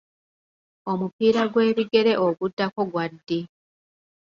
[0.91, 3.39] Omupiira gw'ebigere oguddako gwa ddi?